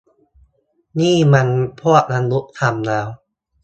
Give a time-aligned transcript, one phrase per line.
[0.99, 1.47] นี่มัน
[1.81, 3.07] พวกบรรลุธรรมแล้ว